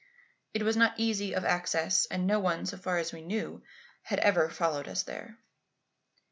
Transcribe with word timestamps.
It 0.55 0.63
was 0.63 0.75
not 0.75 0.95
easy 0.97 1.33
of 1.35 1.45
access, 1.45 2.07
and 2.07 2.25
no 2.25 2.39
one, 2.39 2.65
so 2.65 2.75
far 2.75 2.97
as 2.97 3.13
we 3.13 3.21
knew, 3.21 3.61
had 4.01 4.17
ever 4.17 4.49
followed 4.49 4.87
us 4.87 5.03
there. 5.03 5.37